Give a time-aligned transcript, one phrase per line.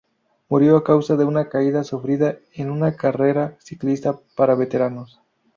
[0.49, 5.21] Murió a causa de una caída sufrida en una carrera ciclista para veteranos.